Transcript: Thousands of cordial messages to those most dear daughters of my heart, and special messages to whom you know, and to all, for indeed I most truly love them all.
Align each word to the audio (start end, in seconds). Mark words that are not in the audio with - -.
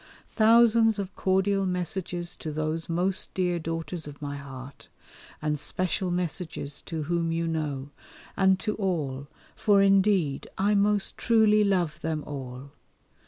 Thousands 0.31 0.97
of 0.97 1.15
cordial 1.15 1.63
messages 1.67 2.35
to 2.37 2.51
those 2.51 2.89
most 2.89 3.31
dear 3.35 3.59
daughters 3.59 4.07
of 4.07 4.19
my 4.19 4.35
heart, 4.35 4.87
and 5.43 5.59
special 5.59 6.09
messages 6.09 6.81
to 6.87 7.03
whom 7.03 7.31
you 7.31 7.45
know, 7.47 7.91
and 8.35 8.59
to 8.61 8.73
all, 8.77 9.27
for 9.55 9.79
indeed 9.83 10.47
I 10.57 10.73
most 10.73 11.19
truly 11.19 11.63
love 11.63 12.01
them 12.01 12.23
all. 12.25 12.71